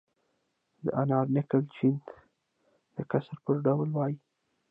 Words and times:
دا 0.85 0.99
ناره 1.09 1.31
نکل 1.35 1.63
چیان 1.75 1.95
د 2.95 2.97
کسر 3.11 3.37
پر 3.43 3.55
ډول 3.65 3.89
وایي. 3.93 4.17